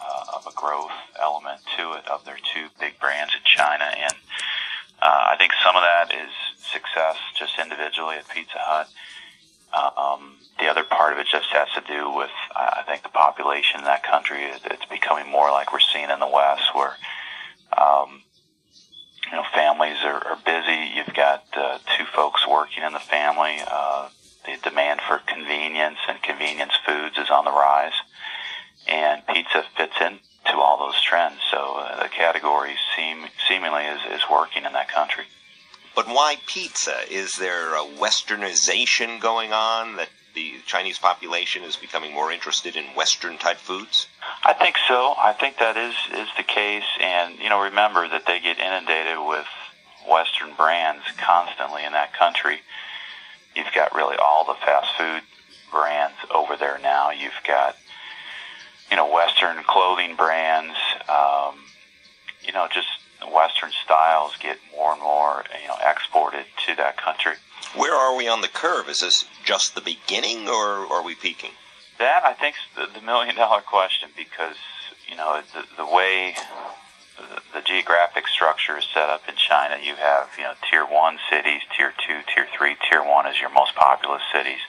uh, 0.00 0.36
of 0.36 0.46
a 0.46 0.54
growth 0.54 0.96
element 1.20 1.60
to 1.76 1.92
it 1.92 2.06
of 2.08 2.24
their 2.24 2.38
two 2.54 2.68
big 2.78 2.98
brands 2.98 3.34
in 3.34 3.42
China. 3.44 3.84
And 3.84 4.14
uh, 5.02 5.32
I 5.32 5.36
think 5.38 5.52
some 5.64 5.76
of 5.76 5.82
that 5.82 6.12
is 6.12 6.30
success 6.58 7.16
just 7.38 7.58
individually 7.58 8.16
at 8.16 8.28
Pizza 8.28 8.58
Hut. 8.58 8.88
Um, 9.72 10.36
the 10.58 10.66
other 10.66 10.84
part 10.84 11.12
of 11.12 11.18
it 11.18 11.26
just 11.30 11.48
has 11.52 11.68
to 11.74 11.82
do 11.86 12.12
with, 12.12 12.30
I 12.54 12.82
think, 12.86 13.02
the 13.02 13.08
population 13.08 13.80
in 13.80 13.84
that 13.84 14.02
country. 14.02 14.42
It's 14.42 14.84
becoming 14.86 15.30
more 15.30 15.50
like 15.50 15.72
we're 15.72 15.80
seeing 15.80 16.10
in 16.10 16.18
the 16.18 16.28
West, 16.28 16.74
where 16.74 16.96
um, 17.78 18.22
you 19.30 19.36
know 19.36 19.44
families 19.54 19.96
are, 20.04 20.26
are 20.26 20.38
busy. 20.44 20.92
You've 20.96 21.14
got 21.14 21.44
uh, 21.56 21.78
two 21.96 22.04
folks 22.04 22.46
working 22.46 22.82
in 22.82 22.92
the 22.92 22.98
family. 22.98 23.58
Uh, 23.66 24.08
the 24.44 24.56
demand 24.68 25.00
for 25.06 25.20
convenience 25.26 25.98
and 26.08 26.22
convenience 26.22 26.72
foods 26.84 27.16
is 27.16 27.30
on 27.30 27.44
the 27.44 27.52
rise, 27.52 27.94
and 28.90 29.26
pizza 29.28 29.64
fits 29.76 29.94
into 30.00 30.58
all 30.58 30.78
those 30.78 31.00
trends. 31.02 31.40
So 31.50 31.76
uh, 31.78 32.02
the 32.02 32.08
category 32.08 32.74
seem 32.96 33.26
seemingly 33.48 33.84
is, 33.84 34.00
is 34.12 34.22
working 34.30 34.64
in 34.64 34.72
that 34.72 34.88
country. 34.88 35.24
But 35.94 36.06
why 36.06 36.36
pizza? 36.46 37.00
Is 37.10 37.32
there 37.32 37.74
a 37.74 37.84
westernization 37.84 39.20
going 39.20 39.52
on 39.52 39.96
that 39.96 40.08
the 40.34 40.54
Chinese 40.66 40.98
population 40.98 41.64
is 41.64 41.76
becoming 41.76 42.14
more 42.14 42.30
interested 42.30 42.76
in 42.76 42.84
Western 42.96 43.36
type 43.38 43.58
foods? 43.58 44.06
I 44.44 44.52
think 44.52 44.76
so. 44.86 45.14
I 45.18 45.32
think 45.32 45.58
that 45.58 45.76
is 45.76 45.94
is 46.12 46.28
the 46.36 46.44
case, 46.44 46.84
and 47.00 47.38
you 47.38 47.48
know, 47.48 47.62
remember 47.62 48.08
that 48.08 48.26
they 48.26 48.40
get 48.40 48.58
inundated 48.58 49.18
with 49.18 49.46
Western 50.08 50.54
brands 50.54 51.02
constantly 51.18 51.84
in 51.84 51.92
that 51.92 52.14
country. 52.14 52.60
You've 53.54 53.72
got 53.74 53.94
really 53.94 54.16
all 54.16 54.44
the 54.44 54.54
fast 54.64 54.96
food 54.96 55.22
brands 55.72 56.16
over 56.32 56.56
there 56.56 56.78
now. 56.82 57.10
You've 57.10 57.32
got 57.46 57.76
you 58.90 58.96
know 58.96 59.12
Western 59.12 59.62
clothing 59.64 60.16
brands. 60.16 60.76
Um, 61.08 61.56
you 62.42 62.52
know, 62.52 62.66
just 62.72 62.88
Western 63.32 63.70
styles 63.84 64.32
get 64.40 64.58
more 64.74 64.92
and 64.92 65.02
more 65.02 65.44
you 65.62 65.68
know 65.68 65.76
exported 65.84 66.44
to 66.66 66.74
that 66.76 66.96
country. 66.96 67.34
Where 67.76 67.94
are 67.94 68.16
we 68.16 68.26
on 68.28 68.40
the 68.40 68.48
curve? 68.48 68.88
Is 68.88 69.00
this 69.00 69.26
just 69.44 69.74
the 69.74 69.80
beginning, 69.80 70.48
or 70.48 70.90
are 70.90 71.02
we 71.02 71.14
peaking? 71.14 71.50
That 71.98 72.24
I 72.24 72.32
think 72.32 72.56
is 72.56 72.88
the, 72.88 72.98
the 72.98 73.04
million 73.04 73.36
dollar 73.36 73.60
question 73.60 74.10
because 74.16 74.56
you 75.08 75.16
know 75.16 75.42
the, 75.54 75.64
the 75.76 75.86
way 75.86 76.34
the, 77.16 77.60
the 77.60 77.62
geographic 77.62 78.26
structure 78.26 78.78
is 78.78 78.84
set 78.92 79.08
up 79.10 79.22
in 79.28 79.34
China. 79.36 79.76
You 79.82 79.94
have 79.96 80.30
you 80.36 80.44
know 80.44 80.54
tier 80.68 80.84
one 80.84 81.18
cities, 81.30 81.62
tier 81.76 81.92
two, 82.06 82.20
tier 82.34 82.46
three. 82.56 82.76
Tier 82.88 83.04
one 83.04 83.26
is 83.26 83.40
your 83.40 83.50
most 83.50 83.74
populous 83.74 84.22
cities, 84.32 84.60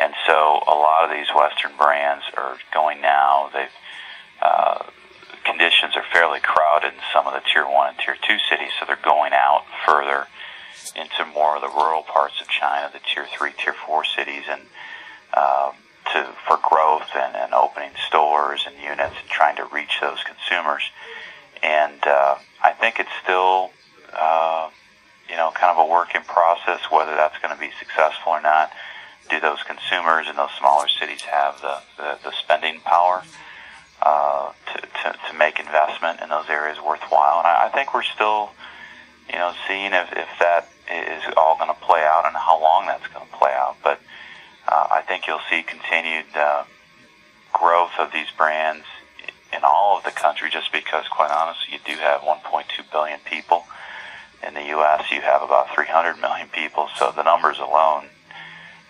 and 0.00 0.14
so 0.26 0.62
a 0.66 0.74
lot 0.74 1.04
of 1.04 1.10
these 1.10 1.28
Western 1.36 1.76
brands 1.76 2.24
are 2.36 2.56
going 2.72 3.00
now. 3.00 3.50
They've 3.52 3.76
uh, 4.42 4.84
conditions 5.44 5.96
are 5.96 6.04
fairly 6.12 6.40
crowded 6.40 6.94
in 6.94 7.00
some 7.12 7.26
of 7.26 7.34
the 7.34 7.42
tier 7.52 7.68
one 7.68 7.88
and 7.88 7.98
tier 7.98 8.16
two 8.16 8.38
cities, 8.48 8.72
so 8.78 8.86
they're 8.86 9.04
going 9.04 9.32
out 9.32 9.64
further 9.86 10.26
into 10.96 11.24
more 11.34 11.56
of 11.56 11.62
the 11.62 11.68
rural 11.68 12.02
parts 12.02 12.40
of 12.40 12.48
China, 12.48 12.90
the 12.92 13.00
tier 13.00 13.26
three, 13.36 13.52
tier 13.58 13.74
four 13.86 14.04
cities, 14.04 14.44
and 14.48 14.62
um, 15.36 15.72
to 16.12 16.26
for 16.46 16.58
growth 16.62 17.08
and, 17.14 17.36
and 17.36 17.52
opening 17.54 17.90
stores 18.08 18.64
and 18.66 18.76
units 18.82 19.14
and 19.20 19.28
trying 19.28 19.56
to 19.56 19.64
reach 19.66 20.00
those 20.00 20.18
consumers. 20.24 20.82
And 21.62 22.00
uh, 22.06 22.36
I 22.62 22.72
think 22.72 22.98
it's 22.98 23.12
still, 23.22 23.70
uh, 24.18 24.70
you 25.28 25.36
know, 25.36 25.52
kind 25.54 25.76
of 25.76 25.86
a 25.86 25.90
work 25.90 26.14
in 26.14 26.22
process 26.22 26.80
whether 26.90 27.14
that's 27.14 27.38
going 27.42 27.54
to 27.54 27.60
be 27.60 27.70
successful 27.78 28.32
or 28.32 28.40
not. 28.40 28.72
Do 29.30 29.38
those 29.38 29.62
consumers 29.62 30.26
in 30.28 30.34
those 30.34 30.50
smaller 30.58 30.88
cities 30.88 31.22
have 31.22 31.60
the, 31.60 31.78
the, 31.96 32.18
the 32.24 32.32
spending 32.32 32.80
power 32.80 33.22
uh, 34.02 34.52
to, 34.74 34.80
to, 34.80 35.18
to 35.30 35.38
make 35.38 35.60
investment 35.60 36.20
in 36.20 36.28
those 36.28 36.48
areas 36.48 36.78
worthwhile? 36.84 37.38
And 37.38 37.46
I, 37.46 37.66
I 37.66 37.68
think 37.68 37.94
we're 37.94 38.02
still, 38.02 38.50
you 39.28 39.38
know, 39.38 39.52
seeing 39.68 39.92
if, 39.92 40.10
if 40.12 40.28
that 40.40 40.68
is 40.90 41.22
all 41.36 41.56
going 41.56 41.72
to 41.72 41.80
play 41.80 42.02
out 42.02 42.26
and 42.26 42.34
how 42.34 42.60
long 42.60 42.86
that's 42.86 43.06
going 43.08 43.24
to 43.24 43.36
play 43.36 43.52
out. 43.52 43.76
But 43.84 44.00
uh, 44.66 44.88
I 44.90 45.02
think 45.02 45.26
you'll 45.26 45.46
see 45.48 45.62
continued 45.62 46.26
uh, 46.34 46.64
growth 47.52 47.92
of 47.98 48.12
these 48.12 48.30
brands 48.36 48.84
in 49.52 49.60
all 49.62 49.98
of 49.98 50.04
the 50.04 50.10
country 50.10 50.50
just 50.50 50.72
because, 50.72 51.06
quite 51.08 51.30
honestly, 51.30 51.74
you 51.74 51.78
do 51.86 51.98
have 52.00 52.22
1.2 52.22 52.66
billion 52.90 53.20
people. 53.24 53.64
In 54.46 54.54
the 54.54 54.64
U.S., 54.74 55.10
you 55.12 55.20
have 55.20 55.42
about 55.42 55.72
300 55.74 56.18
million 56.20 56.48
people, 56.48 56.88
so 56.96 57.12
the 57.14 57.22
numbers 57.22 57.58
alone 57.58 58.06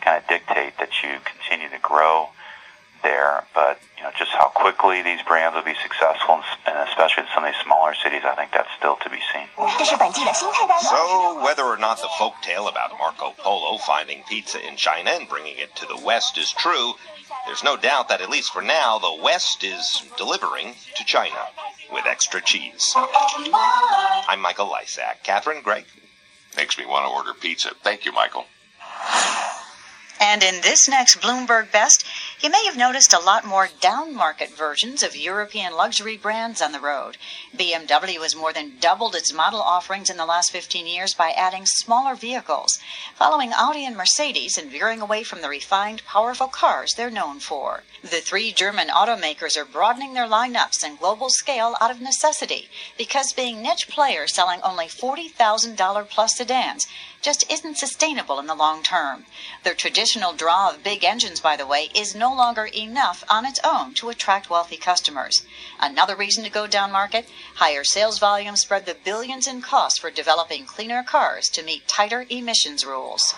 kind 0.00 0.22
of 0.22 0.28
dictate 0.28 0.78
that 0.78 1.02
you 1.02 1.18
continue 1.24 1.68
to 1.68 1.78
grow 1.80 2.28
there, 3.02 3.44
but 3.54 3.78
you 3.96 4.02
know 4.02 4.10
just 4.18 4.30
how 4.32 4.48
quickly 4.48 5.02
these 5.02 5.22
brands 5.22 5.54
will 5.54 5.64
be 5.64 5.76
successful, 5.82 6.40
and 6.66 6.76
especially 6.88 7.24
in 7.24 7.28
some 7.34 7.44
of 7.44 7.52
these 7.52 7.62
smaller 7.64 7.94
cities, 7.94 8.22
I 8.24 8.34
think 8.34 8.52
that's 8.52 8.68
still 8.76 8.96
to 8.96 9.10
be 9.10 9.20
seen. 9.32 9.48
So, 10.84 11.42
whether 11.44 11.64
or 11.64 11.78
not 11.78 12.00
the 12.00 12.08
folk 12.18 12.34
tale 12.42 12.68
about 12.68 12.92
Marco 12.98 13.32
Polo 13.38 13.78
finding 13.78 14.22
pizza 14.28 14.60
in 14.66 14.76
China 14.76 15.10
and 15.10 15.28
bringing 15.28 15.58
it 15.58 15.74
to 15.76 15.86
the 15.86 16.00
West 16.04 16.36
is 16.38 16.52
true, 16.52 16.94
there's 17.46 17.64
no 17.64 17.76
doubt 17.76 18.08
that 18.08 18.20
at 18.20 18.30
least 18.30 18.52
for 18.52 18.62
now, 18.62 18.98
the 18.98 19.22
West 19.22 19.64
is 19.64 20.02
delivering 20.16 20.74
to 20.96 21.04
China 21.04 21.48
with 21.92 22.06
extra 22.06 22.40
cheese. 22.40 22.92
I'm 22.96 24.40
Michael 24.40 24.70
Lysack. 24.70 25.22
Catherine, 25.22 25.62
Greg. 25.62 25.84
Makes 26.56 26.78
me 26.78 26.84
want 26.84 27.06
to 27.06 27.10
order 27.10 27.32
pizza. 27.32 27.70
Thank 27.82 28.04
you, 28.04 28.12
Michael. 28.12 28.44
And 30.30 30.44
in 30.44 30.60
this 30.60 30.88
next 30.88 31.20
Bloomberg 31.20 31.72
Best, 31.72 32.06
you 32.42 32.48
may 32.48 32.64
have 32.64 32.76
noticed 32.76 33.12
a 33.12 33.18
lot 33.18 33.44
more 33.44 33.68
down 33.80 34.14
market 34.14 34.48
versions 34.48 35.02
of 35.02 35.14
European 35.14 35.74
luxury 35.74 36.16
brands 36.16 36.62
on 36.62 36.72
the 36.72 36.80
road. 36.80 37.18
BMW 37.54 38.22
has 38.22 38.34
more 38.34 38.50
than 38.50 38.78
doubled 38.80 39.14
its 39.14 39.30
model 39.30 39.60
offerings 39.60 40.08
in 40.08 40.16
the 40.16 40.24
last 40.24 40.50
15 40.50 40.86
years 40.86 41.12
by 41.12 41.32
adding 41.32 41.66
smaller 41.66 42.14
vehicles, 42.14 42.78
following 43.14 43.52
Audi 43.52 43.84
and 43.84 43.94
Mercedes 43.94 44.56
and 44.56 44.70
veering 44.70 45.02
away 45.02 45.22
from 45.22 45.42
the 45.42 45.50
refined, 45.50 46.02
powerful 46.06 46.48
cars 46.48 46.94
they're 46.94 47.10
known 47.10 47.40
for. 47.40 47.82
The 48.02 48.22
three 48.22 48.52
German 48.52 48.88
automakers 48.88 49.58
are 49.58 49.66
broadening 49.66 50.14
their 50.14 50.26
lineups 50.26 50.82
and 50.82 50.98
global 50.98 51.28
scale 51.28 51.76
out 51.78 51.90
of 51.90 52.00
necessity 52.00 52.70
because 52.96 53.34
being 53.34 53.60
niche 53.60 53.86
players 53.88 54.34
selling 54.34 54.62
only 54.62 54.86
$40,000 54.86 56.08
plus 56.08 56.36
sedans 56.36 56.86
just 57.20 57.50
isn't 57.50 57.76
sustainable 57.76 58.38
in 58.38 58.46
the 58.46 58.54
long 58.54 58.82
term. 58.82 59.26
Their 59.62 59.74
traditional 59.74 60.32
draw 60.32 60.70
of 60.70 60.82
big 60.82 61.04
engines, 61.04 61.40
by 61.40 61.56
the 61.56 61.66
way, 61.66 61.90
is 61.94 62.14
no 62.14 62.29
longer 62.36 62.66
enough 62.66 63.24
on 63.28 63.44
its 63.44 63.60
own 63.64 63.94
to 63.94 64.08
attract 64.08 64.50
wealthy 64.50 64.76
customers. 64.76 65.42
Another 65.80 66.16
reason 66.16 66.44
to 66.44 66.50
go 66.50 66.66
down 66.66 66.92
market 66.92 67.28
higher 67.56 67.84
sales 67.84 68.18
volume 68.18 68.56
spread 68.56 68.86
the 68.86 68.96
billions 69.04 69.46
in 69.46 69.62
costs 69.62 69.98
for 69.98 70.10
developing 70.10 70.64
cleaner 70.64 71.02
cars 71.02 71.48
to 71.48 71.62
meet 71.62 71.88
tighter 71.88 72.24
emissions 72.28 72.84
rules. 72.84 73.34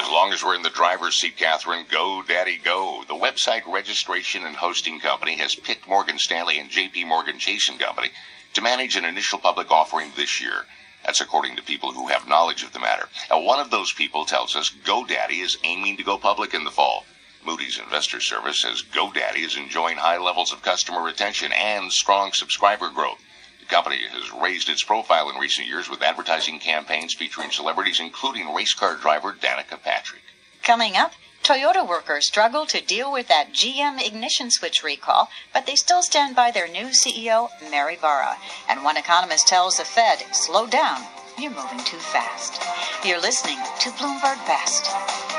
As 0.00 0.10
long 0.10 0.32
as 0.32 0.42
we're 0.44 0.54
in 0.54 0.62
the 0.62 0.70
driver's 0.70 1.16
seat, 1.16 1.36
Catherine, 1.36 1.86
go, 1.90 2.22
Daddy, 2.26 2.58
go. 2.62 3.04
The 3.06 3.14
website 3.14 3.62
registration 3.66 4.44
and 4.44 4.56
hosting 4.56 5.00
company 5.00 5.36
has 5.38 5.54
picked 5.54 5.88
Morgan 5.88 6.18
Stanley 6.18 6.58
and 6.58 6.70
JP 6.70 7.06
Morgan 7.06 7.38
Chase 7.38 7.68
and 7.68 7.78
Company 7.78 8.10
to 8.54 8.62
manage 8.62 8.96
an 8.96 9.04
initial 9.04 9.38
public 9.38 9.70
offering 9.70 10.12
this 10.16 10.40
year. 10.40 10.64
That's 11.04 11.20
according 11.20 11.56
to 11.56 11.62
people 11.62 11.92
who 11.92 12.08
have 12.08 12.26
knowledge 12.26 12.64
of 12.64 12.72
the 12.72 12.80
matter. 12.80 13.08
Now, 13.30 13.40
one 13.40 13.60
of 13.60 13.70
those 13.70 13.92
people 13.92 14.24
tells 14.24 14.56
us 14.56 14.72
GoDaddy 14.84 15.40
is 15.40 15.58
aiming 15.62 15.96
to 15.98 16.02
go 16.02 16.18
public 16.18 16.52
in 16.52 16.64
the 16.64 16.70
fall. 16.70 17.04
Moody's 17.46 17.78
Investor 17.78 18.20
Service 18.20 18.60
says 18.60 18.82
GoDaddy 18.82 19.44
is 19.44 19.56
enjoying 19.56 19.98
high 19.98 20.18
levels 20.18 20.52
of 20.52 20.62
customer 20.62 21.00
retention 21.00 21.52
and 21.52 21.92
strong 21.92 22.32
subscriber 22.32 22.90
growth. 22.90 23.20
The 23.60 23.66
company 23.66 24.00
has 24.10 24.32
raised 24.32 24.68
its 24.68 24.82
profile 24.82 25.30
in 25.30 25.36
recent 25.36 25.68
years 25.68 25.88
with 25.88 26.02
advertising 26.02 26.58
campaigns 26.58 27.14
featuring 27.14 27.52
celebrities, 27.52 28.00
including 28.00 28.52
race 28.52 28.74
car 28.74 28.96
driver 28.96 29.32
Danica 29.32 29.80
Patrick. 29.80 30.22
Coming 30.64 30.96
up, 30.96 31.12
Toyota 31.44 31.86
workers 31.86 32.26
struggle 32.26 32.66
to 32.66 32.84
deal 32.84 33.12
with 33.12 33.28
that 33.28 33.52
GM 33.52 34.04
ignition 34.04 34.50
switch 34.50 34.82
recall, 34.82 35.30
but 35.54 35.66
they 35.66 35.76
still 35.76 36.02
stand 36.02 36.34
by 36.34 36.50
their 36.50 36.66
new 36.66 36.86
CEO, 36.86 37.50
Mary 37.70 37.96
Barra. 38.00 38.38
And 38.68 38.82
one 38.82 38.96
economist 38.96 39.46
tells 39.46 39.76
the 39.76 39.84
Fed, 39.84 40.24
slow 40.32 40.66
down, 40.66 41.02
you're 41.38 41.52
moving 41.52 41.84
too 41.84 41.98
fast. 41.98 42.60
You're 43.04 43.20
listening 43.20 43.58
to 43.78 43.90
Bloomberg 43.90 44.44
Best. 44.48 45.35